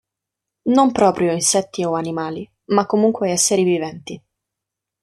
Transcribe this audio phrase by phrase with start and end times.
[0.73, 4.19] Non proprio insetti o animali, ma comunque esseri viventi.